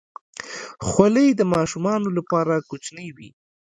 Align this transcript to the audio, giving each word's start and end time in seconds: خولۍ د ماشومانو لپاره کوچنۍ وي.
خولۍ 0.87 1.27
د 1.35 1.41
ماشومانو 1.53 2.07
لپاره 2.17 2.53
کوچنۍ 2.69 3.09
وي. 3.17 3.29